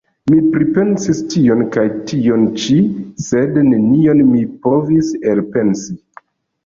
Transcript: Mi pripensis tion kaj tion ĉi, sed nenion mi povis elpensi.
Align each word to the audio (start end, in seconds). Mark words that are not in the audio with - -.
Mi 0.29 0.37
pripensis 0.53 1.19
tion 1.33 1.59
kaj 1.75 1.83
tion 2.11 2.47
ĉi, 2.63 2.79
sed 3.29 3.61
nenion 3.69 4.25
mi 4.33 4.43
povis 4.67 5.13
elpensi. 5.35 5.99